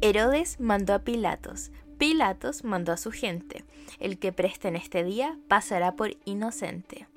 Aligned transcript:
Herodes 0.00 0.60
mandó 0.60 0.94
a 0.94 1.00
Pilatos, 1.00 1.72
Pilatos 1.98 2.62
mandó 2.62 2.92
a 2.92 2.96
su 2.96 3.10
gente. 3.10 3.64
El 3.98 4.18
que 4.18 4.32
preste 4.32 4.68
en 4.68 4.76
este 4.76 5.02
día 5.02 5.36
pasará 5.48 5.96
por 5.96 6.16
inocente. 6.24 7.08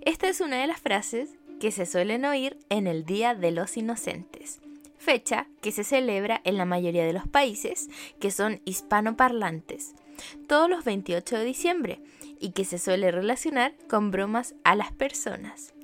Esta 0.00 0.28
es 0.28 0.40
una 0.40 0.58
de 0.60 0.66
las 0.66 0.80
frases 0.80 1.36
que 1.60 1.70
se 1.70 1.84
suelen 1.84 2.24
oír 2.24 2.56
en 2.70 2.86
el 2.86 3.04
Día 3.04 3.34
de 3.34 3.50
los 3.50 3.76
Inocentes, 3.76 4.60
fecha 4.96 5.46
que 5.60 5.72
se 5.72 5.84
celebra 5.84 6.40
en 6.44 6.56
la 6.56 6.64
mayoría 6.64 7.04
de 7.04 7.12
los 7.12 7.28
países 7.28 7.90
que 8.18 8.30
son 8.30 8.62
hispanoparlantes, 8.64 9.94
todos 10.48 10.70
los 10.70 10.84
28 10.84 11.36
de 11.36 11.44
diciembre, 11.44 12.00
y 12.38 12.52
que 12.52 12.64
se 12.64 12.78
suele 12.78 13.10
relacionar 13.10 13.74
con 13.88 14.10
bromas 14.10 14.54
a 14.64 14.74
las 14.74 14.92
personas. 14.92 15.74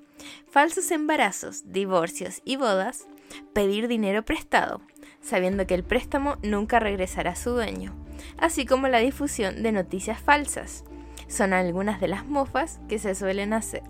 Falsos 0.49 0.91
embarazos, 0.91 1.71
divorcios 1.71 2.41
y 2.47 2.57
bodas, 2.57 3.07
pedir 3.53 3.89
dinero 3.89 4.25
prestado, 4.25 4.81
sabiendo 5.27 5.67
que 5.67 5.75
el 5.75 5.85
préstamo 5.85 6.37
nunca 6.43 6.79
regresará 6.79 7.33
a 7.33 7.37
su 7.37 7.51
dueño 7.51 7.93
así 8.39 8.67
como 8.67 8.89
la 8.89 8.99
difusión 8.99 9.63
de 9.63 9.73
noticias 9.73 10.21
falsas. 10.21 10.85
Son 11.29 11.53
algunas 11.53 12.01
de 12.01 12.09
las 12.09 12.27
mofas 12.27 12.81
que 12.89 12.99
se 12.99 13.15
suelen 13.15 13.53
hacer. 13.53 13.83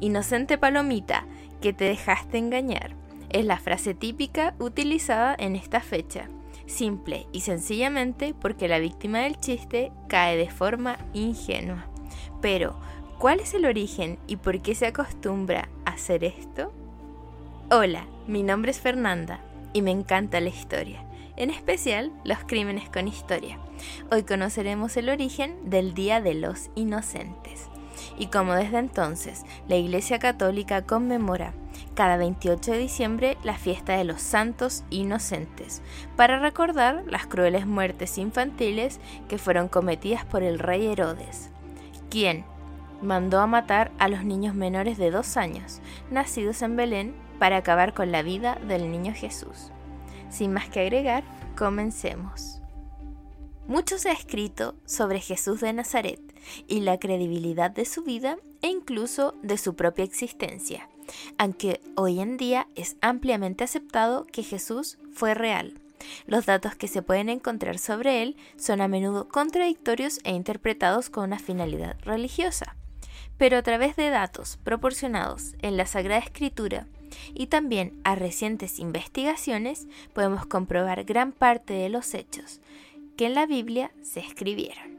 Inocente 0.00 0.58
palomita, 0.58 1.24
que 1.60 1.72
te 1.72 1.84
dejaste 1.84 2.38
engañar, 2.38 2.94
es 3.30 3.44
la 3.44 3.58
frase 3.58 3.94
típica 3.94 4.54
utilizada 4.58 5.34
en 5.38 5.56
esta 5.56 5.80
fecha, 5.80 6.28
simple 6.66 7.26
y 7.32 7.40
sencillamente 7.40 8.34
porque 8.38 8.68
la 8.68 8.78
víctima 8.78 9.20
del 9.20 9.38
chiste 9.38 9.92
cae 10.08 10.36
de 10.36 10.50
forma 10.50 10.98
ingenua. 11.14 11.86
Pero, 12.40 12.76
¿cuál 13.18 13.40
es 13.40 13.54
el 13.54 13.64
origen 13.64 14.18
y 14.26 14.36
por 14.36 14.60
qué 14.60 14.74
se 14.74 14.86
acostumbra 14.86 15.68
a 15.84 15.92
hacer 15.92 16.24
esto? 16.24 16.72
Hola, 17.70 18.06
mi 18.26 18.42
nombre 18.42 18.72
es 18.72 18.80
Fernanda 18.80 19.40
y 19.72 19.82
me 19.82 19.90
encanta 19.90 20.40
la 20.40 20.48
historia 20.48 21.04
en 21.36 21.50
especial 21.50 22.12
los 22.24 22.38
crímenes 22.46 22.88
con 22.88 23.08
historia. 23.08 23.58
Hoy 24.10 24.22
conoceremos 24.22 24.96
el 24.96 25.08
origen 25.08 25.70
del 25.70 25.94
Día 25.94 26.20
de 26.20 26.34
los 26.34 26.70
Inocentes. 26.74 27.68
Y 28.18 28.26
como 28.26 28.54
desde 28.54 28.78
entonces 28.78 29.44
la 29.68 29.76
Iglesia 29.76 30.18
Católica 30.18 30.82
conmemora 30.82 31.54
cada 31.94 32.16
28 32.16 32.72
de 32.72 32.78
diciembre 32.78 33.38
la 33.44 33.56
fiesta 33.56 33.96
de 33.96 34.04
los 34.04 34.20
santos 34.20 34.84
inocentes, 34.90 35.82
para 36.16 36.38
recordar 36.38 37.04
las 37.06 37.26
crueles 37.26 37.66
muertes 37.66 38.18
infantiles 38.18 38.98
que 39.28 39.38
fueron 39.38 39.68
cometidas 39.68 40.24
por 40.24 40.42
el 40.42 40.58
rey 40.58 40.86
Herodes, 40.86 41.50
quien 42.10 42.44
mandó 43.02 43.40
a 43.40 43.46
matar 43.46 43.90
a 43.98 44.08
los 44.08 44.24
niños 44.24 44.54
menores 44.54 44.96
de 44.96 45.10
dos 45.10 45.36
años, 45.36 45.80
nacidos 46.10 46.62
en 46.62 46.76
Belén, 46.76 47.14
para 47.42 47.56
acabar 47.56 47.92
con 47.92 48.12
la 48.12 48.22
vida 48.22 48.56
del 48.68 48.88
niño 48.92 49.12
Jesús. 49.12 49.72
Sin 50.30 50.52
más 50.52 50.68
que 50.68 50.78
agregar, 50.78 51.24
comencemos. 51.58 52.60
Mucho 53.66 53.98
se 53.98 54.10
ha 54.10 54.12
escrito 54.12 54.76
sobre 54.86 55.18
Jesús 55.18 55.60
de 55.60 55.72
Nazaret 55.72 56.20
y 56.68 56.82
la 56.82 57.00
credibilidad 57.00 57.72
de 57.72 57.84
su 57.84 58.04
vida 58.04 58.36
e 58.60 58.68
incluso 58.68 59.34
de 59.42 59.58
su 59.58 59.74
propia 59.74 60.04
existencia, 60.04 60.88
aunque 61.36 61.80
hoy 61.96 62.20
en 62.20 62.36
día 62.36 62.68
es 62.76 62.94
ampliamente 63.00 63.64
aceptado 63.64 64.24
que 64.24 64.44
Jesús 64.44 64.98
fue 65.12 65.34
real. 65.34 65.80
Los 66.28 66.46
datos 66.46 66.76
que 66.76 66.86
se 66.86 67.02
pueden 67.02 67.28
encontrar 67.28 67.78
sobre 67.78 68.22
él 68.22 68.36
son 68.56 68.80
a 68.80 68.86
menudo 68.86 69.26
contradictorios 69.26 70.20
e 70.22 70.30
interpretados 70.30 71.10
con 71.10 71.24
una 71.24 71.40
finalidad 71.40 71.96
religiosa. 72.02 72.76
Pero 73.36 73.56
a 73.56 73.62
través 73.62 73.96
de 73.96 74.10
datos 74.10 74.58
proporcionados 74.62 75.56
en 75.58 75.76
la 75.76 75.86
Sagrada 75.86 76.20
Escritura 76.20 76.86
y 77.34 77.46
también 77.46 78.00
a 78.04 78.14
recientes 78.14 78.78
investigaciones 78.78 79.86
podemos 80.12 80.46
comprobar 80.46 81.04
gran 81.04 81.32
parte 81.32 81.74
de 81.74 81.88
los 81.88 82.14
hechos 82.14 82.60
que 83.16 83.26
en 83.26 83.34
la 83.34 83.46
Biblia 83.46 83.92
se 84.02 84.20
escribieron. 84.20 84.92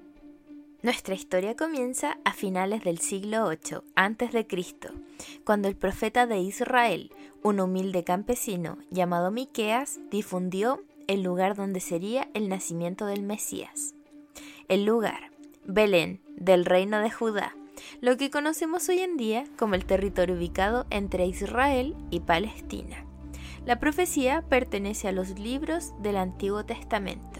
Nuestra 0.83 1.15
historia 1.15 1.55
comienza 1.55 2.17
a 2.25 2.33
finales 2.33 2.83
del 2.83 2.99
siglo 2.99 3.49
VIII 3.49 3.79
a.C., 3.95 4.45
cuando 5.45 5.69
el 5.69 5.77
profeta 5.77 6.27
de 6.27 6.39
Israel, 6.39 7.11
un 7.41 7.61
humilde 7.61 8.03
campesino 8.03 8.77
llamado 8.91 9.31
Miqueas, 9.31 9.99
difundió 10.11 10.83
el 11.07 11.23
lugar 11.23 11.55
donde 11.55 11.79
sería 11.79 12.27
el 12.33 12.49
nacimiento 12.49 13.05
del 13.05 13.23
Mesías. 13.23 13.95
El 14.67 14.83
lugar, 14.83 15.31
Belén, 15.65 16.21
del 16.35 16.65
reino 16.65 16.99
de 16.99 17.09
Judá, 17.09 17.55
lo 18.01 18.17
que 18.17 18.29
conocemos 18.29 18.89
hoy 18.89 18.99
en 18.99 19.17
día 19.17 19.45
como 19.57 19.75
el 19.75 19.85
territorio 19.85 20.35
ubicado 20.35 20.85
entre 20.89 21.25
Israel 21.25 21.95
y 22.09 22.19
Palestina. 22.21 23.05
La 23.65 23.79
profecía 23.79 24.41
pertenece 24.41 25.07
a 25.07 25.13
los 25.13 25.39
libros 25.39 25.93
del 26.01 26.17
Antiguo 26.17 26.65
Testamento 26.65 27.39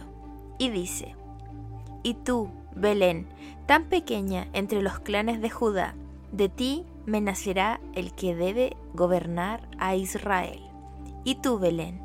y 0.57 0.69
dice, 0.69 1.15
Y 2.01 2.13
tú, 2.13 2.49
Belén, 2.75 3.27
tan 3.65 3.85
pequeña 3.85 4.47
entre 4.53 4.81
los 4.81 4.99
clanes 4.99 5.41
de 5.41 5.49
Judá, 5.49 5.95
de 6.31 6.49
ti 6.49 6.85
me 7.05 7.19
nacerá 7.19 7.81
el 7.93 8.13
que 8.13 8.35
debe 8.35 8.77
gobernar 8.93 9.67
a 9.77 9.95
Israel. 9.95 10.61
Y 11.25 11.35
tú, 11.35 11.59
Belén, 11.59 11.99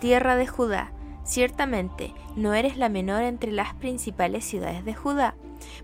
tierra 0.00 0.36
de 0.36 0.46
Judá, 0.46 0.92
ciertamente 1.24 2.12
no 2.36 2.54
eres 2.54 2.76
la 2.76 2.88
menor 2.88 3.22
entre 3.22 3.50
las 3.50 3.74
principales 3.74 4.44
ciudades 4.44 4.84
de 4.84 4.94
Judá, 4.94 5.34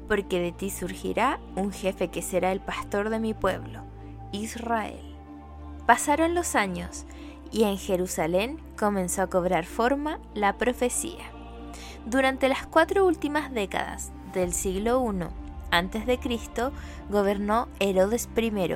porque 0.09 0.41
de 0.41 0.53
ti 0.53 0.71
surgirá 0.71 1.41
un 1.57 1.73
jefe 1.73 2.09
que 2.09 2.23
será 2.23 2.53
el 2.53 2.61
pastor 2.61 3.11
de 3.11 3.21
mi 3.21 3.35
pueblo, 3.35 3.83
Israel. 4.33 5.17
Pasaron 5.87 6.35
los 6.35 6.55
años 6.55 7.07
y 7.51 7.65
en 7.65 7.79
Jerusalén 7.79 8.61
comenzó 8.79 9.23
a 9.23 9.27
cobrar 9.27 9.67
forma 9.67 10.21
la 10.35 10.57
profecía. 10.57 11.25
Durante 12.07 12.49
las 12.49 12.67
cuatro 12.67 13.07
últimas 13.07 13.53
décadas 13.53 14.13
del 14.33 14.53
siglo 14.53 15.05
I 15.05 15.25
a.C., 15.71 16.19
gobernó 17.09 17.69
Herodes 17.79 18.29
I, 18.37 18.75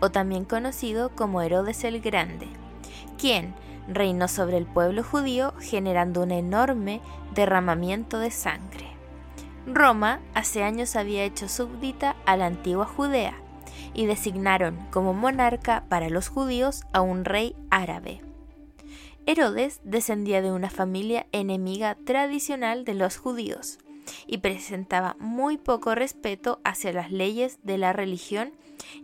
o 0.00 0.10
también 0.10 0.44
conocido 0.44 1.10
como 1.14 1.42
Herodes 1.42 1.84
el 1.84 2.00
Grande, 2.00 2.48
quien 3.18 3.54
reinó 3.88 4.28
sobre 4.28 4.56
el 4.56 4.66
pueblo 4.66 5.02
judío 5.02 5.52
generando 5.60 6.22
un 6.22 6.30
enorme 6.30 7.00
derramamiento 7.34 8.18
de 8.18 8.30
sangre. 8.30 8.89
Roma 9.74 10.20
hace 10.34 10.62
años 10.62 10.96
había 10.96 11.24
hecho 11.24 11.48
súbdita 11.48 12.16
a 12.26 12.36
la 12.36 12.46
antigua 12.46 12.86
Judea 12.86 13.34
y 13.94 14.06
designaron 14.06 14.76
como 14.90 15.14
monarca 15.14 15.84
para 15.88 16.08
los 16.08 16.28
judíos 16.28 16.82
a 16.92 17.00
un 17.00 17.24
rey 17.24 17.54
árabe. 17.70 18.20
Herodes 19.26 19.80
descendía 19.84 20.42
de 20.42 20.50
una 20.50 20.70
familia 20.70 21.26
enemiga 21.32 21.94
tradicional 22.04 22.84
de 22.84 22.94
los 22.94 23.16
judíos 23.16 23.78
y 24.26 24.38
presentaba 24.38 25.16
muy 25.20 25.56
poco 25.56 25.94
respeto 25.94 26.60
hacia 26.64 26.92
las 26.92 27.12
leyes 27.12 27.58
de 27.62 27.78
la 27.78 27.92
religión 27.92 28.52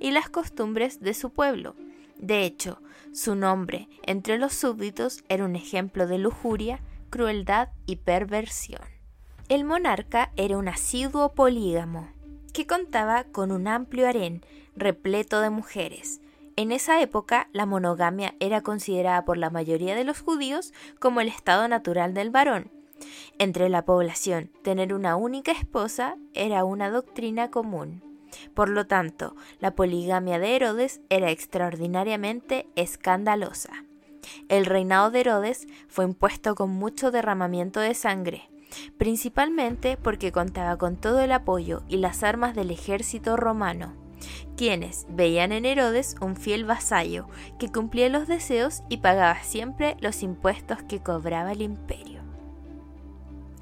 y 0.00 0.10
las 0.10 0.28
costumbres 0.28 1.00
de 1.00 1.15
su 1.15 1.31
pueblo. 1.31 1.76
De 2.19 2.44
hecho, 2.44 2.81
su 3.12 3.37
nombre 3.37 3.88
entre 4.03 4.38
los 4.38 4.55
súbditos 4.55 5.22
era 5.28 5.44
un 5.44 5.55
ejemplo 5.55 6.06
de 6.06 6.19
lujuria, 6.19 6.81
crueldad 7.10 7.69
y 7.87 7.97
perversión. 7.97 8.96
El 9.49 9.62
monarca 9.62 10.33
era 10.34 10.59
un 10.59 10.67
asiduo 10.67 11.33
polígamo, 11.33 12.09
que 12.53 12.67
contaba 12.67 13.23
con 13.23 13.53
un 13.53 13.69
amplio 13.69 14.09
harén 14.09 14.45
repleto 14.75 15.41
de 15.41 15.51
mujeres. 15.51 16.21
En 16.57 16.73
esa 16.73 17.01
época, 17.01 17.49
la 17.53 17.65
monogamia 17.65 18.35
era 18.41 18.62
considerada 18.62 19.25
por 19.25 19.39
la 19.39 19.49
mayoría 19.51 19.95
de 19.95 20.03
los 20.03 20.21
judíos 20.21 20.73
como 20.99 21.21
el 21.21 21.29
estado 21.29 21.69
natural 21.69 22.12
del 22.12 22.31
varón. 22.31 22.73
Entre 23.39 23.69
la 23.69 23.85
población, 23.85 24.51
tener 24.65 24.93
una 24.93 25.15
única 25.15 25.53
esposa 25.53 26.17
era 26.35 26.65
una 26.65 26.91
doctrina 26.91 27.49
común. 27.49 28.03
Por 28.53 28.69
lo 28.69 28.89
tanto, 28.89 29.37
la 29.61 29.77
poligamia 29.77 30.41
de 30.41 30.56
Herodes 30.56 31.01
era 31.09 31.31
extraordinariamente 31.31 32.67
escandalosa. 32.75 33.85
El 34.49 34.67
reinado 34.67 35.12
de 35.12 35.21
Herodes 35.21 35.69
fue 35.87 36.05
impuesto 36.05 36.56
con 36.56 36.71
mucho 36.71 37.12
derramamiento 37.12 37.79
de 37.79 37.94
sangre 37.94 38.49
principalmente 38.99 39.97
porque 39.97 40.33
contaba 40.33 40.77
con 40.77 40.97
todo 40.97 41.21
el 41.21 41.33
apoyo 41.33 41.83
y 41.89 41.99
las 41.99 42.23
armas 42.23 42.55
del 42.55 42.71
ejército 42.71 43.37
romano, 43.37 43.95
quienes 44.57 45.07
veían 45.09 45.53
en 45.53 45.65
Herodes 45.65 46.17
un 46.21 46.37
fiel 46.37 46.65
vasallo 46.65 47.27
que 47.59 47.71
cumplía 47.71 48.09
los 48.09 48.27
deseos 48.27 48.83
y 48.89 48.99
pagaba 48.99 49.43
siempre 49.43 49.97
los 50.01 50.23
impuestos 50.23 50.83
que 50.83 51.01
cobraba 51.01 51.53
el 51.53 51.63
imperio. 51.63 52.23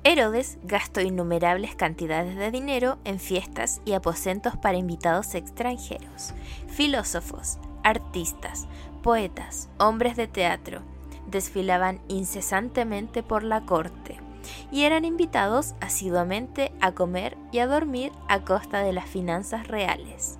Herodes 0.06 0.58
gastó 0.62 1.00
innumerables 1.00 1.74
cantidades 1.74 2.36
de 2.36 2.50
dinero 2.50 2.98
en 3.04 3.18
fiestas 3.18 3.80
y 3.86 3.94
aposentos 3.94 4.54
para 4.56 4.76
invitados 4.76 5.34
extranjeros, 5.34 6.34
filósofos, 6.68 7.58
artistas, 7.82 8.68
poetas, 9.02 9.70
hombres 9.78 10.16
de 10.16 10.26
teatro, 10.26 10.82
desfilaban 11.26 12.00
incesantemente 12.08 13.22
por 13.22 13.42
la 13.42 13.62
corte 13.62 14.23
y 14.70 14.82
eran 14.82 15.04
invitados 15.04 15.74
asiduamente 15.80 16.72
a 16.80 16.92
comer 16.92 17.36
y 17.52 17.58
a 17.58 17.66
dormir 17.66 18.12
a 18.28 18.40
costa 18.40 18.80
de 18.80 18.92
las 18.92 19.06
finanzas 19.06 19.68
reales. 19.68 20.38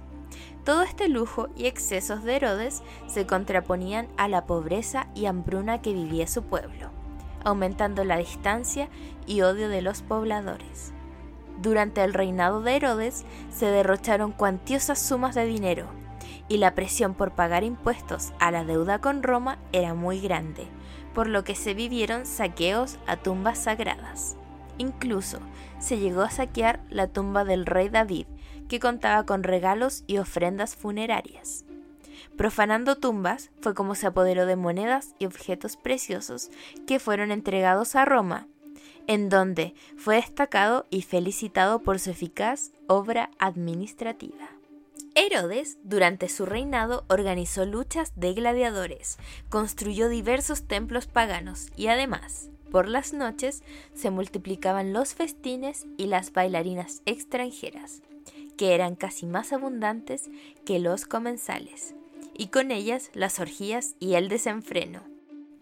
Todo 0.64 0.82
este 0.82 1.08
lujo 1.08 1.48
y 1.56 1.66
excesos 1.66 2.24
de 2.24 2.36
Herodes 2.36 2.82
se 3.06 3.26
contraponían 3.26 4.08
a 4.16 4.28
la 4.28 4.46
pobreza 4.46 5.08
y 5.14 5.26
hambruna 5.26 5.82
que 5.82 5.92
vivía 5.92 6.26
su 6.26 6.42
pueblo. 6.42 6.90
aumentando 7.44 8.04
la 8.04 8.16
distancia 8.16 8.88
y 9.26 9.42
odio 9.42 9.68
de 9.68 9.82
los 9.82 10.02
pobladores. 10.02 10.92
Durante 11.60 12.02
el 12.02 12.14
reinado 12.14 12.62
de 12.62 12.74
Herodes 12.74 13.24
se 13.50 13.66
derrocharon 13.66 14.32
cuantiosas 14.32 14.98
sumas 14.98 15.34
de 15.34 15.44
dinero, 15.44 15.86
y 16.48 16.58
la 16.58 16.74
presión 16.74 17.14
por 17.14 17.32
pagar 17.32 17.62
impuestos 17.62 18.32
a 18.40 18.50
la 18.50 18.64
deuda 18.64 18.98
con 19.00 19.22
Roma 19.22 19.58
era 19.72 19.94
muy 19.94 20.20
grande, 20.20 20.66
por 21.14 21.28
lo 21.28 21.44
que 21.44 21.54
se 21.54 21.74
vivieron 21.74 22.26
saqueos 22.26 22.98
a 23.06 23.16
tumbas 23.16 23.58
sagradas. 23.58 24.36
Incluso 24.78 25.38
se 25.78 25.98
llegó 25.98 26.22
a 26.22 26.30
saquear 26.30 26.80
la 26.90 27.06
tumba 27.06 27.44
del 27.44 27.66
rey 27.66 27.88
David, 27.88 28.26
que 28.68 28.80
contaba 28.80 29.24
con 29.24 29.42
regalos 29.42 30.04
y 30.06 30.18
ofrendas 30.18 30.74
funerarias. 30.74 31.64
Profanando 32.36 32.96
tumbas 32.96 33.50
fue 33.60 33.74
como 33.74 33.94
se 33.94 34.08
apoderó 34.08 34.46
de 34.46 34.56
monedas 34.56 35.14
y 35.18 35.26
objetos 35.26 35.76
preciosos 35.76 36.50
que 36.86 36.98
fueron 36.98 37.30
entregados 37.30 37.94
a 37.94 38.04
Roma, 38.04 38.48
en 39.06 39.28
donde 39.28 39.74
fue 39.96 40.16
destacado 40.16 40.86
y 40.90 41.02
felicitado 41.02 41.80
por 41.80 42.00
su 42.00 42.10
eficaz 42.10 42.72
obra 42.88 43.30
administrativa. 43.38 44.53
Herodes, 45.16 45.78
durante 45.84 46.28
su 46.28 46.44
reinado, 46.44 47.04
organizó 47.08 47.64
luchas 47.66 48.12
de 48.16 48.34
gladiadores, 48.34 49.18
construyó 49.48 50.08
diversos 50.08 50.66
templos 50.66 51.06
paganos 51.06 51.68
y 51.76 51.86
además, 51.86 52.50
por 52.72 52.88
las 52.88 53.12
noches, 53.12 53.62
se 53.94 54.10
multiplicaban 54.10 54.92
los 54.92 55.14
festines 55.14 55.86
y 55.96 56.06
las 56.06 56.32
bailarinas 56.32 57.02
extranjeras, 57.06 58.02
que 58.56 58.74
eran 58.74 58.96
casi 58.96 59.26
más 59.26 59.52
abundantes 59.52 60.28
que 60.64 60.80
los 60.80 61.04
comensales, 61.04 61.94
y 62.36 62.48
con 62.48 62.72
ellas 62.72 63.10
las 63.14 63.38
orgías 63.38 63.94
y 64.00 64.14
el 64.14 64.28
desenfreno. 64.28 65.04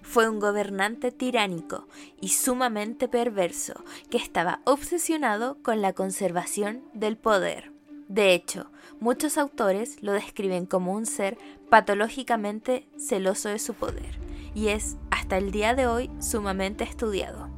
Fue 0.01 0.31
un 0.31 0.41
gobernante 0.41 1.13
tiránico 1.13 1.87
y 2.23 2.31
sumamente 2.31 3.07
perverso 3.07 3.85
que 4.09 4.17
estaba 4.17 4.63
obsesionado 4.65 5.59
con 5.63 5.83
la 5.83 5.93
conservación 5.93 6.83
del 6.95 7.19
poder. 7.19 7.71
De 8.09 8.35
hecho, 8.35 8.71
muchos 9.03 9.37
autores 9.37 10.01
lo 10.01 10.13
describen 10.13 10.65
como 10.65 10.93
un 10.93 11.07
ser 11.07 11.37
patológicamente 11.69 12.87
celoso 12.97 13.49
de 13.49 13.59
su 13.59 13.75
poder, 13.75 14.21
y 14.55 14.69
es 14.69 14.97
hasta 15.11 15.39
el 15.39 15.51
día 15.51 15.75
de 15.75 15.89
hoy 15.89 16.09
sumamente 16.21 16.85
estudiado, 16.85 17.49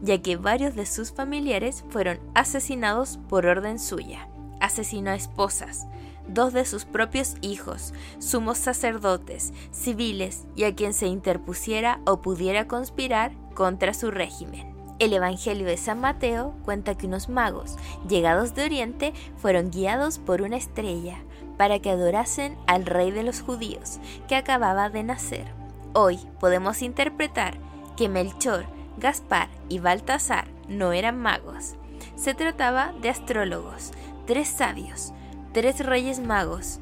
ya 0.00 0.22
que 0.22 0.36
varios 0.36 0.74
de 0.74 0.86
sus 0.86 1.12
familiares 1.12 1.84
fueron 1.90 2.18
asesinados 2.34 3.18
por 3.28 3.44
orden 3.44 3.78
suya. 3.78 4.26
Asesinó 4.58 5.10
a 5.10 5.16
esposas, 5.16 5.86
dos 6.28 6.54
de 6.54 6.64
sus 6.64 6.86
propios 6.86 7.34
hijos, 7.42 7.92
sumos 8.18 8.56
sacerdotes, 8.56 9.52
civiles 9.72 10.46
y 10.56 10.64
a 10.64 10.74
quien 10.74 10.94
se 10.94 11.08
interpusiera 11.08 12.00
o 12.06 12.22
pudiera 12.22 12.66
conspirar 12.66 13.32
contra 13.54 13.92
su 13.92 14.10
régimen. 14.10 14.75
El 14.98 15.12
Evangelio 15.12 15.66
de 15.66 15.76
San 15.76 16.00
Mateo 16.00 16.54
cuenta 16.64 16.96
que 16.96 17.06
unos 17.06 17.28
magos, 17.28 17.76
llegados 18.08 18.54
de 18.54 18.64
Oriente, 18.64 19.12
fueron 19.36 19.70
guiados 19.70 20.18
por 20.18 20.40
una 20.40 20.56
estrella 20.56 21.18
para 21.58 21.80
que 21.80 21.90
adorasen 21.90 22.56
al 22.66 22.86
rey 22.86 23.10
de 23.10 23.22
los 23.22 23.42
judíos, 23.42 24.00
que 24.26 24.36
acababa 24.36 24.88
de 24.88 25.02
nacer. 25.02 25.44
Hoy 25.92 26.18
podemos 26.40 26.80
interpretar 26.80 27.58
que 27.96 28.08
Melchor, 28.08 28.64
Gaspar 28.96 29.48
y 29.68 29.80
Baltasar 29.80 30.48
no 30.66 30.92
eran 30.92 31.18
magos. 31.18 31.74
Se 32.14 32.32
trataba 32.32 32.94
de 33.02 33.10
astrólogos, 33.10 33.92
tres 34.26 34.48
sabios, 34.48 35.12
tres 35.52 35.84
reyes 35.84 36.20
magos, 36.20 36.80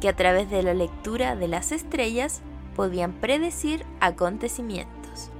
que 0.00 0.08
a 0.08 0.14
través 0.14 0.50
de 0.50 0.62
la 0.62 0.74
lectura 0.74 1.34
de 1.34 1.48
las 1.48 1.72
estrellas 1.72 2.42
podían 2.76 3.12
predecir 3.14 3.84
acontecimientos. 4.00 5.30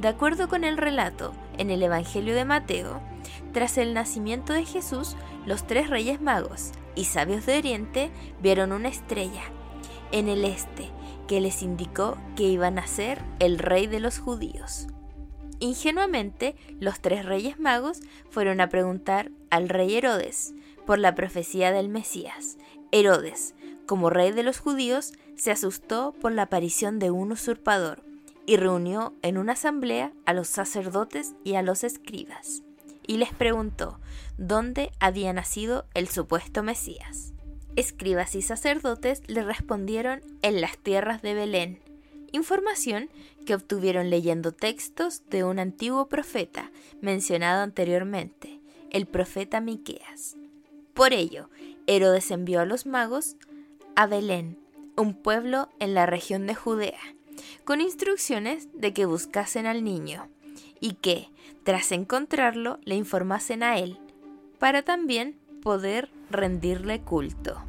De 0.00 0.08
acuerdo 0.08 0.48
con 0.48 0.64
el 0.64 0.78
relato 0.78 1.32
en 1.60 1.70
el 1.70 1.82
Evangelio 1.82 2.34
de 2.34 2.46
Mateo, 2.46 3.02
tras 3.52 3.76
el 3.76 3.92
nacimiento 3.92 4.54
de 4.54 4.64
Jesús, 4.64 5.14
los 5.44 5.66
tres 5.66 5.90
reyes 5.90 6.20
magos 6.20 6.72
y 6.94 7.04
sabios 7.04 7.44
de 7.44 7.58
Oriente 7.58 8.10
vieron 8.40 8.72
una 8.72 8.88
estrella 8.88 9.42
en 10.10 10.28
el 10.28 10.44
este 10.46 10.90
que 11.28 11.40
les 11.40 11.62
indicó 11.62 12.16
que 12.34 12.44
iba 12.44 12.68
a 12.68 12.72
nacer 12.72 13.20
el 13.40 13.58
rey 13.58 13.86
de 13.86 14.00
los 14.00 14.18
judíos. 14.18 14.86
Ingenuamente, 15.58 16.56
los 16.80 17.00
tres 17.00 17.26
reyes 17.26 17.60
magos 17.60 18.00
fueron 18.30 18.62
a 18.62 18.70
preguntar 18.70 19.30
al 19.50 19.68
rey 19.68 19.94
Herodes 19.94 20.54
por 20.86 20.98
la 20.98 21.14
profecía 21.14 21.72
del 21.72 21.90
Mesías. 21.90 22.56
Herodes, 22.90 23.54
como 23.86 24.08
rey 24.08 24.32
de 24.32 24.44
los 24.44 24.58
judíos, 24.58 25.12
se 25.36 25.50
asustó 25.50 26.14
por 26.22 26.32
la 26.32 26.42
aparición 26.42 26.98
de 26.98 27.10
un 27.10 27.32
usurpador 27.32 28.09
y 28.50 28.56
reunió 28.56 29.14
en 29.22 29.38
una 29.38 29.52
asamblea 29.52 30.12
a 30.26 30.32
los 30.32 30.48
sacerdotes 30.48 31.34
y 31.44 31.54
a 31.54 31.62
los 31.62 31.84
escribas, 31.84 32.64
y 33.06 33.18
les 33.18 33.32
preguntó 33.32 34.00
dónde 34.38 34.90
había 34.98 35.32
nacido 35.32 35.86
el 35.94 36.08
supuesto 36.08 36.64
Mesías. 36.64 37.32
Escribas 37.76 38.34
y 38.34 38.42
sacerdotes 38.42 39.22
le 39.28 39.44
respondieron 39.44 40.20
en 40.42 40.60
las 40.60 40.76
tierras 40.78 41.22
de 41.22 41.34
Belén, 41.34 41.78
información 42.32 43.08
que 43.46 43.54
obtuvieron 43.54 44.10
leyendo 44.10 44.50
textos 44.50 45.22
de 45.30 45.44
un 45.44 45.60
antiguo 45.60 46.08
profeta 46.08 46.72
mencionado 47.00 47.62
anteriormente, 47.62 48.60
el 48.90 49.06
profeta 49.06 49.60
Miqueas. 49.60 50.36
Por 50.92 51.12
ello, 51.12 51.50
Herodes 51.86 52.32
envió 52.32 52.58
a 52.58 52.66
los 52.66 52.84
magos 52.84 53.36
a 53.94 54.08
Belén, 54.08 54.58
un 54.96 55.14
pueblo 55.14 55.68
en 55.78 55.94
la 55.94 56.06
región 56.06 56.48
de 56.48 56.56
Judea, 56.56 56.98
con 57.64 57.80
instrucciones 57.80 58.68
de 58.74 58.92
que 58.92 59.06
buscasen 59.06 59.66
al 59.66 59.84
niño 59.84 60.28
y 60.80 60.94
que, 60.94 61.28
tras 61.64 61.92
encontrarlo, 61.92 62.78
le 62.84 62.96
informasen 62.96 63.62
a 63.62 63.78
él, 63.78 63.98
para 64.58 64.82
también 64.82 65.38
poder 65.62 66.10
rendirle 66.30 67.00
culto. 67.00 67.62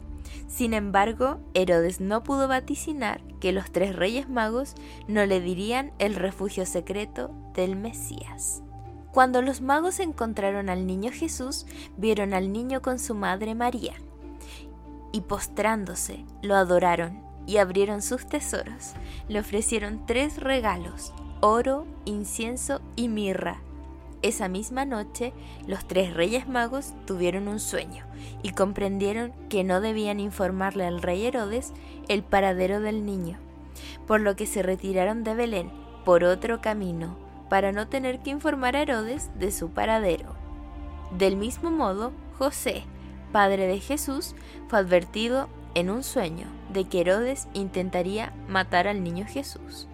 Sin 0.48 0.74
embargo, 0.74 1.40
Herodes 1.54 2.02
no 2.02 2.24
pudo 2.24 2.48
vaticinar 2.48 3.22
que 3.40 3.52
los 3.52 3.72
tres 3.72 3.96
reyes 3.96 4.30
magos 4.30 4.76
no 5.08 5.26
le 5.26 5.40
dirían 5.40 5.94
el 5.98 6.16
refugio 6.16 6.66
secreto 6.66 7.32
del 7.54 7.76
Mesías. 7.76 8.62
Cuando 9.12 9.42
los 9.42 9.62
magos 9.62 10.00
encontraron 10.00 10.70
al 10.70 10.88
niño 10.88 11.12
Jesús, 11.12 11.66
vieron 11.98 12.34
al 12.34 12.52
niño 12.52 12.82
con 12.82 13.00
su 13.00 13.16
madre 13.16 13.56
María, 13.56 13.96
y 15.12 15.22
postrándose, 15.22 16.26
lo 16.42 16.56
adoraron 16.56 17.31
y 17.48 17.58
abrieron 17.58 18.02
sus 18.02 18.26
tesoros. 18.28 18.94
Le 19.28 19.40
ofrecieron 19.40 20.06
tres 20.06 20.38
regalos, 20.38 21.14
oro, 21.42 21.86
incienso 22.06 22.82
y 22.96 23.08
mirra. 23.08 23.62
Esa 24.22 24.48
misma 24.48 24.86
noche, 24.86 25.34
los 25.68 25.88
tres 25.88 26.14
reyes 26.14 26.48
magos 26.48 26.94
tuvieron 27.06 27.48
un 27.48 27.60
sueño 27.60 28.06
y 28.44 28.52
comprendieron 28.52 29.34
que 29.50 29.64
no 29.64 29.82
debían 29.82 30.20
informarle 30.20 30.86
al 30.86 31.02
rey 31.02 31.26
Herodes 31.26 31.74
el 32.08 32.24
paradero 32.24 32.82
del 32.82 33.06
niño, 33.06 33.40
por 34.06 34.22
lo 34.22 34.36
que 34.36 34.46
se 34.46 34.62
retiraron 34.62 35.24
de 35.24 35.34
Belén 35.34 35.72
por 36.06 36.24
otro 36.24 36.62
camino, 36.62 37.18
para 37.50 37.72
no 37.72 37.88
tener 37.88 38.20
que 38.20 38.30
informar 38.30 38.76
a 38.76 38.82
Herodes 38.82 39.32
de 39.38 39.52
su 39.52 39.72
paradero. 39.72 40.36
Del 41.18 41.36
mismo 41.36 41.72
modo, 41.72 42.12
José, 42.38 42.84
padre 43.32 43.68
de 43.68 43.80
Jesús, 43.80 44.36
fue 44.68 44.80
advertido 44.80 45.50
en 45.76 45.90
un 45.90 46.04
sueño 46.04 46.48
de 46.72 46.86
que 46.86 47.02
Herodes 47.02 47.48
intentaría 47.54 48.34
matar 48.48 48.88
al 48.88 49.04
niño 49.04 49.26
Jesús. 49.28 49.88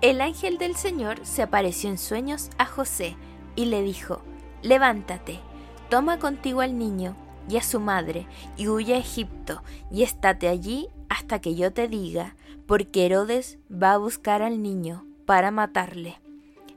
El 0.00 0.20
ángel 0.20 0.58
del 0.58 0.76
Señor 0.76 1.24
se 1.24 1.42
apareció 1.42 1.88
en 1.90 1.98
sueños 1.98 2.50
a 2.58 2.66
José 2.66 3.16
y 3.54 3.66
le 3.66 3.82
dijo, 3.82 4.22
Levántate, 4.62 5.40
toma 5.88 6.18
contigo 6.18 6.60
al 6.60 6.78
niño 6.78 7.16
y 7.48 7.56
a 7.56 7.62
su 7.62 7.80
madre 7.80 8.26
y 8.56 8.68
huye 8.68 8.94
a 8.94 8.98
Egipto 8.98 9.62
y 9.90 10.02
estate 10.02 10.48
allí 10.48 10.88
hasta 11.08 11.40
que 11.40 11.54
yo 11.54 11.72
te 11.72 11.88
diga, 11.88 12.36
porque 12.66 13.06
Herodes 13.06 13.58
va 13.70 13.92
a 13.92 13.98
buscar 13.98 14.42
al 14.42 14.62
niño 14.62 15.04
para 15.26 15.50
matarle. 15.50 16.20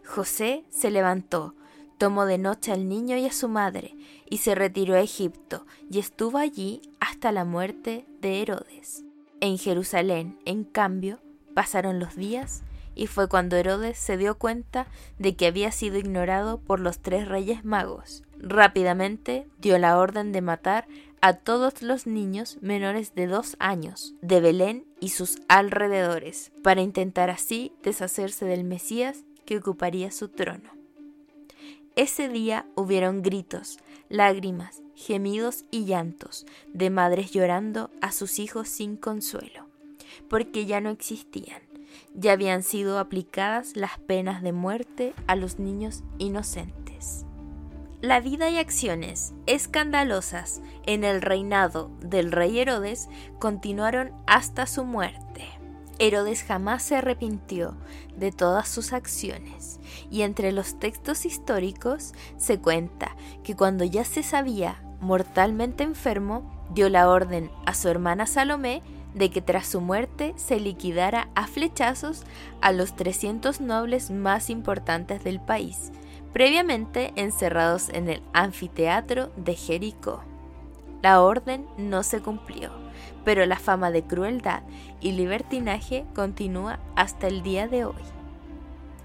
José 0.06 0.66
se 0.70 0.92
levantó, 0.92 1.56
tomó 1.98 2.26
de 2.26 2.38
noche 2.38 2.72
al 2.72 2.88
niño 2.88 3.18
y 3.18 3.26
a 3.26 3.32
su 3.32 3.48
madre, 3.48 3.96
y 4.30 4.40
se 4.40 4.56
retiró 4.56 4.96
a 4.96 5.02
Egipto, 5.02 5.66
y 5.90 6.00
estuvo 6.00 6.38
allí 6.38 6.82
hasta 7.00 7.32
la 7.32 7.46
muerte 7.46 8.06
de 8.22 8.42
Herodes. 8.42 9.04
En 9.42 9.58
Jerusalén, 9.58 10.40
en 10.46 10.64
cambio, 10.64 11.20
pasaron 11.54 12.00
los 12.00 12.16
días, 12.16 12.64
y 12.96 13.08
fue 13.08 13.28
cuando 13.28 13.58
Herodes 13.58 13.98
se 13.98 14.18
dio 14.18 14.38
cuenta 14.38 14.88
de 15.20 15.36
que 15.36 15.48
había 15.48 15.72
sido 15.72 15.98
ignorado 15.98 16.60
por 16.60 16.80
los 16.80 17.00
tres 17.00 17.28
reyes 17.28 17.66
magos. 17.66 18.24
Rápidamente 18.40 19.48
dio 19.60 19.78
la 19.78 19.98
orden 19.98 20.32
de 20.32 20.42
matar 20.42 20.88
a 21.22 21.34
todos 21.34 21.82
los 21.82 22.08
niños 22.08 22.58
menores 22.62 23.16
de 23.16 23.28
dos 23.28 23.56
años 23.60 24.14
de 24.22 24.42
Belén 24.42 24.86
y 25.00 25.10
sus 25.10 25.40
alrededores, 25.48 26.52
para 26.64 26.82
intentar 26.82 27.30
así 27.30 27.74
deshacerse 27.84 28.46
del 28.46 28.64
Mesías 28.64 29.26
que 29.46 29.58
ocuparía 29.58 30.12
su 30.12 30.30
trono. 30.30 30.75
Ese 31.96 32.28
día 32.28 32.66
hubieron 32.76 33.22
gritos, 33.22 33.80
lágrimas, 34.10 34.82
gemidos 34.96 35.64
y 35.72 35.86
llantos 35.86 36.46
de 36.74 36.90
madres 36.90 37.32
llorando 37.32 37.90
a 38.02 38.12
sus 38.12 38.40
hijos 38.40 38.68
sin 38.68 38.98
consuelo, 38.98 39.68
porque 40.30 40.66
ya 40.66 40.82
no 40.82 40.90
existían, 40.90 41.62
ya 42.14 42.34
habían 42.34 42.64
sido 42.64 43.00
aplicadas 43.00 43.78
las 43.78 43.98
penas 43.98 44.44
de 44.44 44.52
muerte 44.52 45.14
a 45.28 45.38
los 45.38 45.58
niños 45.58 46.04
inocentes. 46.18 47.26
La 48.02 48.20
vida 48.20 48.50
y 48.50 48.58
acciones 48.58 49.34
escandalosas 49.48 50.62
en 50.86 51.06
el 51.06 51.22
reinado 51.22 51.92
del 52.02 52.34
rey 52.34 52.60
Herodes 52.60 53.08
continuaron 53.40 54.12
hasta 54.28 54.68
su 54.68 54.84
muerte. 54.84 55.55
Herodes 56.00 56.44
jamás 56.44 56.84
se 56.84 56.96
arrepintió 56.96 57.76
de 58.18 58.32
todas 58.32 58.68
sus 58.68 58.94
acciones 58.94 59.80
y 60.12 60.24
entre 60.24 60.52
los 60.52 60.80
textos 60.80 61.26
históricos 61.26 62.14
se 62.38 62.60
cuenta 62.60 63.16
que 63.44 63.56
cuando 63.56 63.84
ya 63.84 64.04
se 64.04 64.24
sabía 64.24 64.82
mortalmente 65.00 65.84
enfermo, 65.84 66.68
dio 66.74 66.90
la 66.90 67.10
orden 67.10 67.50
a 67.66 67.74
su 67.74 67.88
hermana 67.88 68.26
Salomé 68.26 68.82
de 69.14 69.32
que 69.32 69.42
tras 69.42 69.68
su 69.68 69.82
muerte 69.82 70.34
se 70.36 70.60
liquidara 70.60 71.30
a 71.36 71.48
flechazos 71.48 72.24
a 72.62 72.72
los 72.72 72.96
300 72.96 73.62
nobles 73.62 74.12
más 74.12 74.50
importantes 74.50 75.24
del 75.24 75.40
país, 75.40 75.92
previamente 76.34 77.14
encerrados 77.16 77.90
en 77.90 78.10
el 78.10 78.22
anfiteatro 78.34 79.32
de 79.38 79.56
Jericó. 79.56 80.22
La 81.02 81.22
orden 81.22 81.66
no 81.78 82.04
se 82.04 82.20
cumplió, 82.20 82.72
pero 83.24 83.46
la 83.46 83.58
fama 83.58 83.92
de 83.92 84.04
crueldad 84.04 84.64
y 85.02 85.12
libertinaje 85.14 86.06
continúa 86.14 86.80
hasta 86.96 87.28
el 87.28 87.44
día 87.44 87.68
de 87.68 87.86
hoy. 87.86 88.02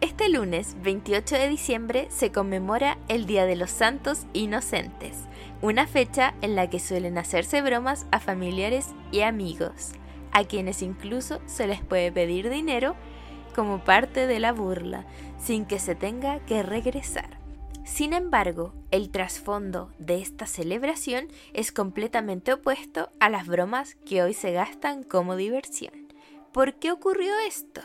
Este 0.01 0.31
lunes 0.31 0.77
28 0.83 1.35
de 1.35 1.49
diciembre 1.49 2.07
se 2.09 2.33
conmemora 2.33 2.97
el 3.09 3.27
Día 3.27 3.45
de 3.45 3.55
los 3.55 3.71
Santos 3.71 4.27
Inocentes, 4.33 5.27
una 5.61 5.87
fecha 5.87 6.33
en 6.41 6.57
la 6.57 6.71
que 6.71 6.79
suelen 6.79 7.19
hacerse 7.19 7.61
bromas 7.61 8.07
a 8.11 8.19
familiares 8.19 8.95
y 9.13 9.21
amigos, 9.21 9.93
a 10.33 10.45
quienes 10.45 10.81
incluso 10.81 11.41
se 11.45 11.67
les 11.67 11.83
puede 11.83 12.11
pedir 12.11 12.49
dinero 12.49 12.97
como 13.55 13.85
parte 13.85 14.27
de 14.27 14.41
la 14.41 14.53
burla, 14.53 15.05
sin 15.39 15.67
que 15.67 15.79
se 15.79 15.95
tenga 15.95 16.39
que 16.47 16.63
regresar. 16.63 17.40
Sin 17.93 18.13
embargo, 18.13 18.73
el 18.93 19.11
trasfondo 19.11 19.91
de 19.99 20.23
esta 20.23 20.47
celebración 20.47 21.27
es 21.53 21.73
completamente 21.73 22.53
opuesto 22.53 23.11
a 23.19 23.29
las 23.29 23.49
bromas 23.49 23.97
que 24.07 24.23
hoy 24.23 24.33
se 24.33 24.53
gastan 24.53 25.03
como 25.03 25.35
diversión. 25.35 25.93
¿Por 26.53 26.75
qué 26.75 26.93
ocurrió 26.93 27.33
esto? 27.47 27.83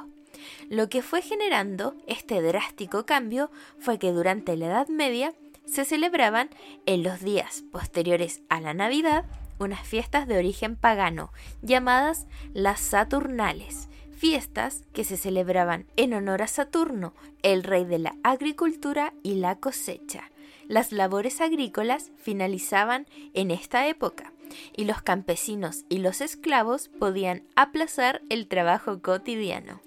Lo 0.69 0.89
que 0.89 1.01
fue 1.01 1.23
generando 1.23 1.95
este 2.07 2.41
drástico 2.43 3.05
cambio 3.05 3.49
fue 3.79 3.97
que 3.97 4.11
durante 4.11 4.55
la 4.55 4.67
Edad 4.67 4.87
Media 4.89 5.33
se 5.65 5.85
celebraban 5.85 6.51
en 6.85 7.01
los 7.01 7.21
días 7.21 7.63
posteriores 7.71 8.41
a 8.47 8.61
la 8.61 8.75
Navidad 8.75 9.25
unas 9.57 9.87
fiestas 9.87 10.27
de 10.27 10.37
origen 10.37 10.75
pagano 10.75 11.31
llamadas 11.63 12.27
las 12.53 12.79
Saturnales, 12.79 13.89
fiestas 14.27 14.81
que 14.91 15.03
se 15.03 15.17
celebraban 15.17 15.85
en 15.97 16.15
honor 16.15 16.41
a 16.41 16.47
Saturno, 16.47 17.13
el 17.43 17.61
rey 17.61 17.85
de 17.85 17.99
la 17.99 18.15
agricultura 18.23 19.13
y 19.21 19.35
la 19.35 19.59
cosecha. 19.59 20.31
Las 20.67 20.91
labores 20.91 21.41
agrícolas 21.41 22.11
finalizaban 22.17 23.05
en 23.35 23.51
esta 23.51 23.87
época 23.87 24.33
y 24.75 24.85
los 24.85 25.03
campesinos 25.03 25.85
y 25.89 25.99
los 25.99 26.21
esclavos 26.21 26.87
podían 26.87 27.43
aplazar 27.55 28.23
el 28.29 28.47
trabajo 28.47 28.99
cotidiano. 28.99 29.79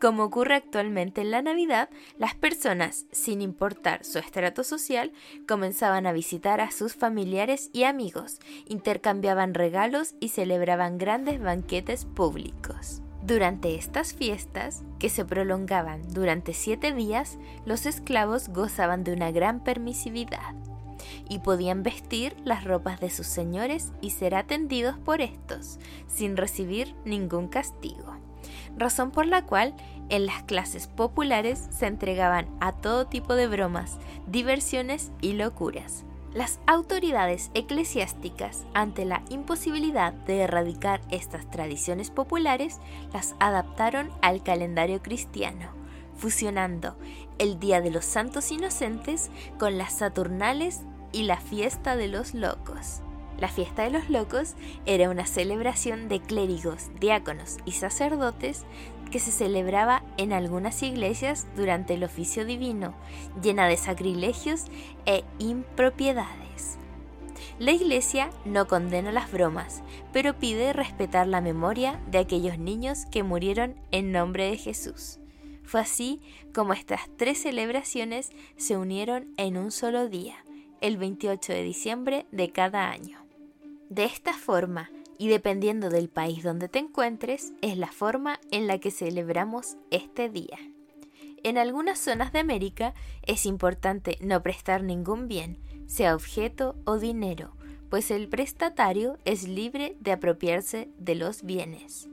Como 0.00 0.24
ocurre 0.24 0.56
actualmente 0.56 1.20
en 1.20 1.30
la 1.30 1.42
Navidad, 1.42 1.88
las 2.18 2.34
personas, 2.34 3.06
sin 3.12 3.40
importar 3.40 4.04
su 4.04 4.18
estrato 4.18 4.64
social, 4.64 5.12
comenzaban 5.46 6.04
a 6.08 6.12
visitar 6.12 6.60
a 6.60 6.72
sus 6.72 6.96
familiares 6.96 7.70
y 7.72 7.84
amigos, 7.84 8.40
intercambiaban 8.66 9.54
regalos 9.54 10.16
y 10.18 10.30
celebraban 10.30 10.98
grandes 10.98 11.40
banquetes 11.40 12.06
públicos. 12.06 13.02
Durante 13.28 13.74
estas 13.74 14.14
fiestas, 14.14 14.84
que 14.98 15.10
se 15.10 15.22
prolongaban 15.22 16.00
durante 16.14 16.54
siete 16.54 16.94
días, 16.94 17.36
los 17.66 17.84
esclavos 17.84 18.48
gozaban 18.48 19.04
de 19.04 19.12
una 19.12 19.30
gran 19.32 19.62
permisividad 19.62 20.54
y 21.28 21.40
podían 21.40 21.82
vestir 21.82 22.34
las 22.46 22.64
ropas 22.64 23.00
de 23.00 23.10
sus 23.10 23.26
señores 23.26 23.92
y 24.00 24.12
ser 24.12 24.34
atendidos 24.34 24.96
por 24.96 25.20
estos, 25.20 25.78
sin 26.06 26.38
recibir 26.38 26.94
ningún 27.04 27.48
castigo 27.48 28.16
razón 28.78 29.10
por 29.10 29.26
la 29.26 29.44
cual 29.44 29.74
en 30.08 30.24
las 30.24 30.44
clases 30.44 30.86
populares 30.86 31.68
se 31.70 31.86
entregaban 31.86 32.48
a 32.60 32.72
todo 32.72 33.08
tipo 33.08 33.34
de 33.34 33.46
bromas, 33.46 33.98
diversiones 34.26 35.12
y 35.20 35.34
locuras. 35.34 36.04
Las 36.34 36.60
autoridades 36.66 37.50
eclesiásticas, 37.54 38.66
ante 38.74 39.06
la 39.06 39.22
imposibilidad 39.30 40.12
de 40.12 40.40
erradicar 40.40 41.00
estas 41.10 41.50
tradiciones 41.50 42.10
populares, 42.10 42.80
las 43.14 43.34
adaptaron 43.40 44.10
al 44.20 44.42
calendario 44.42 45.02
cristiano, 45.02 45.70
fusionando 46.16 46.96
el 47.38 47.58
Día 47.58 47.80
de 47.80 47.90
los 47.90 48.04
Santos 48.04 48.52
Inocentes 48.52 49.30
con 49.58 49.78
las 49.78 49.94
Saturnales 49.94 50.82
y 51.12 51.22
la 51.22 51.38
Fiesta 51.38 51.96
de 51.96 52.08
los 52.08 52.34
Locos. 52.34 53.00
La 53.38 53.48
fiesta 53.48 53.84
de 53.84 53.90
los 53.90 54.10
locos 54.10 54.54
era 54.84 55.08
una 55.08 55.24
celebración 55.24 56.08
de 56.08 56.20
clérigos, 56.20 56.90
diáconos 56.98 57.58
y 57.64 57.72
sacerdotes 57.72 58.64
que 59.12 59.20
se 59.20 59.30
celebraba 59.30 60.02
en 60.18 60.34
algunas 60.34 60.82
iglesias 60.82 61.46
durante 61.56 61.94
el 61.94 62.04
oficio 62.04 62.44
divino, 62.44 62.94
llena 63.42 63.66
de 63.66 63.78
sacrilegios 63.78 64.66
e 65.06 65.24
impropiedades. 65.38 66.76
La 67.58 67.72
iglesia 67.72 68.30
no 68.44 68.68
condena 68.68 69.10
las 69.10 69.32
bromas, 69.32 69.82
pero 70.12 70.38
pide 70.38 70.72
respetar 70.72 71.26
la 71.26 71.40
memoria 71.40 72.00
de 72.10 72.18
aquellos 72.18 72.58
niños 72.58 73.06
que 73.06 73.22
murieron 73.22 73.74
en 73.90 74.12
nombre 74.12 74.50
de 74.50 74.56
Jesús. 74.56 75.18
Fue 75.64 75.80
así 75.80 76.20
como 76.54 76.72
estas 76.72 77.02
tres 77.16 77.42
celebraciones 77.42 78.30
se 78.56 78.76
unieron 78.76 79.34
en 79.36 79.56
un 79.56 79.70
solo 79.70 80.08
día, 80.08 80.36
el 80.80 80.96
28 80.96 81.52
de 81.52 81.62
diciembre 81.62 82.26
de 82.30 82.50
cada 82.52 82.90
año. 82.90 83.24
De 83.90 84.04
esta 84.04 84.32
forma, 84.32 84.90
y 85.18 85.28
dependiendo 85.28 85.90
del 85.90 86.08
país 86.08 86.42
donde 86.42 86.68
te 86.68 86.78
encuentres, 86.78 87.52
es 87.60 87.76
la 87.76 87.88
forma 87.88 88.40
en 88.50 88.66
la 88.66 88.78
que 88.78 88.90
celebramos 88.90 89.76
este 89.90 90.28
día. 90.28 90.58
En 91.42 91.58
algunas 91.58 91.98
zonas 91.98 92.32
de 92.32 92.38
América 92.38 92.94
es 93.26 93.46
importante 93.46 94.16
no 94.20 94.42
prestar 94.42 94.82
ningún 94.82 95.28
bien, 95.28 95.58
sea 95.86 96.14
objeto 96.14 96.76
o 96.84 96.98
dinero, 96.98 97.52
pues 97.90 98.10
el 98.10 98.28
prestatario 98.28 99.18
es 99.24 99.46
libre 99.46 99.96
de 100.00 100.12
apropiarse 100.12 100.88
de 100.98 101.14
los 101.14 101.42
bienes. 101.42 102.08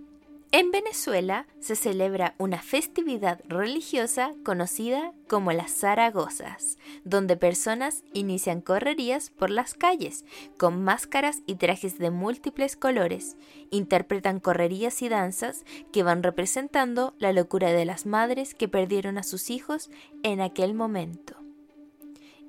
En 0.58 0.72
Venezuela 0.72 1.48
se 1.60 1.76
celebra 1.76 2.34
una 2.38 2.62
festividad 2.62 3.42
religiosa 3.50 4.32
conocida 4.46 5.12
como 5.28 5.52
las 5.52 5.82
Zaragozas, 5.82 6.78
donde 7.04 7.36
personas 7.36 8.06
inician 8.14 8.62
correrías 8.62 9.32
por 9.32 9.50
las 9.50 9.74
calles 9.74 10.24
con 10.58 10.82
máscaras 10.82 11.42
y 11.46 11.56
trajes 11.56 12.00
de 12.00 12.10
múltiples 12.10 12.78
colores, 12.78 13.36
interpretan 13.70 14.40
correrías 14.40 15.02
y 15.02 15.10
danzas 15.10 15.66
que 15.92 16.04
van 16.04 16.24
representando 16.24 17.16
la 17.20 17.34
locura 17.34 17.74
de 17.74 17.84
las 17.84 18.06
madres 18.06 18.56
que 18.56 18.70
perdieron 18.70 19.18
a 19.18 19.24
sus 19.24 19.50
hijos 19.50 19.90
en 20.24 20.40
aquel 20.40 20.74
momento. 20.74 21.36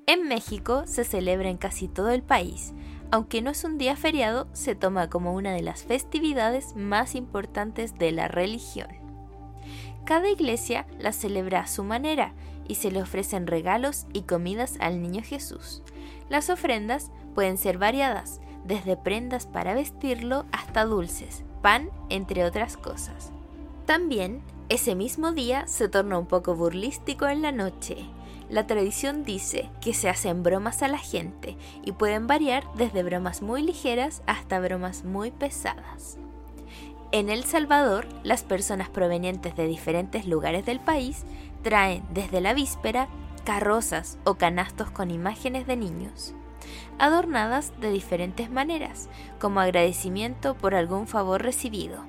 En 0.05 0.29
México 0.29 0.83
se 0.85 1.03
celebra 1.03 1.49
en 1.49 1.57
casi 1.57 1.89
todo 1.89 2.11
el 2.11 2.23
país, 2.23 2.73
aunque 3.11 3.41
no 3.41 3.51
es 3.51 3.63
un 3.63 3.77
día 3.77 3.95
feriado, 3.95 4.47
se 4.53 4.75
toma 4.75 5.09
como 5.09 5.33
una 5.33 5.53
de 5.53 5.61
las 5.61 5.83
festividades 5.83 6.75
más 6.75 7.15
importantes 7.15 7.97
de 7.97 8.11
la 8.11 8.27
religión. 8.27 8.89
Cada 10.05 10.29
iglesia 10.29 10.85
la 10.99 11.11
celebra 11.11 11.61
a 11.61 11.67
su 11.67 11.83
manera 11.83 12.33
y 12.67 12.75
se 12.75 12.91
le 12.91 13.01
ofrecen 13.01 13.47
regalos 13.47 14.05
y 14.13 14.23
comidas 14.23 14.77
al 14.79 15.01
niño 15.01 15.21
Jesús. 15.23 15.83
Las 16.29 16.49
ofrendas 16.49 17.11
pueden 17.35 17.57
ser 17.57 17.77
variadas, 17.77 18.41
desde 18.65 18.97
prendas 18.97 19.47
para 19.47 19.73
vestirlo 19.73 20.45
hasta 20.51 20.85
dulces, 20.85 21.43
pan, 21.61 21.89
entre 22.09 22.43
otras 22.43 22.75
cosas. 22.75 23.31
También, 23.85 24.41
ese 24.69 24.95
mismo 24.95 25.31
día 25.31 25.65
se 25.67 25.87
torna 25.87 26.19
un 26.19 26.25
poco 26.25 26.55
burlístico 26.55 27.27
en 27.27 27.41
la 27.41 27.53
noche, 27.53 28.05
la 28.49 28.65
tradición 28.65 29.25
dice 29.25 29.69
que 29.81 29.93
se 29.93 30.09
hacen 30.09 30.43
bromas 30.43 30.81
a 30.81 30.87
la 30.87 30.97
gente 30.97 31.57
y 31.83 31.91
pueden 31.91 32.27
variar 32.27 32.63
desde 32.75 33.03
bromas 33.03 33.41
muy 33.41 33.61
ligeras 33.61 34.21
hasta 34.25 34.59
bromas 34.59 35.03
muy 35.03 35.31
pesadas. 35.31 36.17
En 37.11 37.29
El 37.29 37.43
Salvador, 37.45 38.07
las 38.23 38.43
personas 38.43 38.89
provenientes 38.89 39.55
de 39.55 39.67
diferentes 39.67 40.25
lugares 40.25 40.65
del 40.65 40.79
país 40.79 41.23
traen 41.61 42.03
desde 42.13 42.41
la 42.41 42.53
víspera 42.53 43.07
carrozas 43.45 44.17
o 44.25 44.35
canastos 44.35 44.91
con 44.91 45.09
imágenes 45.09 45.67
de 45.67 45.77
niños, 45.77 46.33
adornadas 46.99 47.71
de 47.79 47.91
diferentes 47.91 48.49
maneras, 48.49 49.07
como 49.39 49.61
agradecimiento 49.61 50.55
por 50.55 50.75
algún 50.75 51.07
favor 51.07 51.41
recibido, 51.41 52.03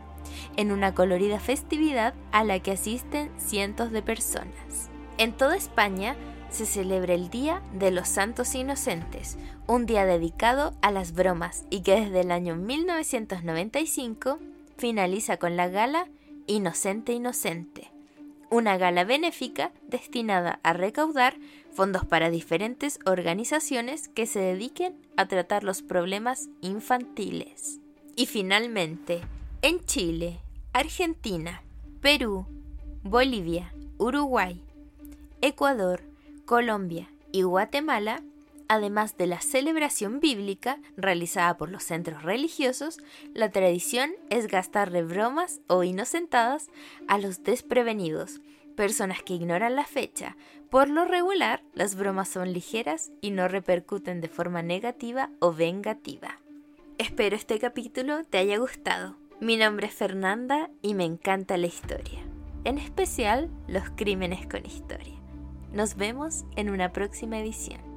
en 0.56 0.72
una 0.72 0.94
colorida 0.94 1.38
festividad 1.38 2.14
a 2.32 2.42
la 2.42 2.58
que 2.58 2.72
asisten 2.72 3.30
cientos 3.38 3.92
de 3.92 4.02
personas. 4.02 4.87
En 5.18 5.32
toda 5.32 5.56
España 5.56 6.16
se 6.48 6.64
celebra 6.64 7.12
el 7.12 7.28
Día 7.28 7.60
de 7.72 7.90
los 7.90 8.08
Santos 8.08 8.54
Inocentes, 8.54 9.36
un 9.66 9.84
día 9.84 10.04
dedicado 10.04 10.74
a 10.80 10.92
las 10.92 11.12
bromas 11.12 11.64
y 11.70 11.80
que 11.80 12.00
desde 12.00 12.20
el 12.20 12.30
año 12.30 12.54
1995 12.54 14.38
finaliza 14.76 15.36
con 15.36 15.56
la 15.56 15.68
gala 15.68 16.06
Inocente 16.46 17.12
Inocente, 17.12 17.90
una 18.48 18.78
gala 18.78 19.02
benéfica 19.02 19.72
destinada 19.88 20.60
a 20.62 20.72
recaudar 20.72 21.36
fondos 21.72 22.06
para 22.06 22.30
diferentes 22.30 23.00
organizaciones 23.04 24.06
que 24.06 24.24
se 24.26 24.38
dediquen 24.38 24.96
a 25.16 25.26
tratar 25.26 25.64
los 25.64 25.82
problemas 25.82 26.48
infantiles. 26.60 27.80
Y 28.14 28.26
finalmente, 28.26 29.20
en 29.62 29.84
Chile, 29.84 30.38
Argentina, 30.72 31.62
Perú, 32.00 32.46
Bolivia, 33.02 33.74
Uruguay, 33.98 34.62
Ecuador, 35.40 36.02
Colombia 36.46 37.12
y 37.30 37.42
Guatemala, 37.42 38.24
además 38.66 39.16
de 39.16 39.28
la 39.28 39.40
celebración 39.40 40.18
bíblica 40.18 40.80
realizada 40.96 41.56
por 41.56 41.70
los 41.70 41.84
centros 41.84 42.24
religiosos, 42.24 42.98
la 43.34 43.50
tradición 43.50 44.10
es 44.30 44.48
gastarle 44.48 45.04
bromas 45.04 45.60
o 45.68 45.84
inocentadas 45.84 46.68
a 47.06 47.18
los 47.18 47.44
desprevenidos, 47.44 48.40
personas 48.74 49.22
que 49.22 49.34
ignoran 49.34 49.76
la 49.76 49.84
fecha. 49.84 50.36
Por 50.70 50.88
lo 50.88 51.04
regular, 51.04 51.62
las 51.72 51.94
bromas 51.94 52.28
son 52.28 52.52
ligeras 52.52 53.12
y 53.20 53.30
no 53.30 53.46
repercuten 53.46 54.20
de 54.20 54.28
forma 54.28 54.62
negativa 54.62 55.30
o 55.38 55.52
vengativa. 55.52 56.40
Espero 56.98 57.36
este 57.36 57.60
capítulo 57.60 58.24
te 58.24 58.38
haya 58.38 58.58
gustado. 58.58 59.16
Mi 59.40 59.56
nombre 59.56 59.86
es 59.86 59.94
Fernanda 59.94 60.68
y 60.82 60.94
me 60.94 61.04
encanta 61.04 61.56
la 61.56 61.68
historia, 61.68 62.24
en 62.64 62.78
especial 62.78 63.48
los 63.68 63.84
crímenes 63.90 64.48
con 64.48 64.66
historia. 64.66 65.17
Nos 65.72 65.96
vemos 65.96 66.44
en 66.56 66.70
una 66.70 66.92
próxima 66.92 67.38
edición. 67.38 67.87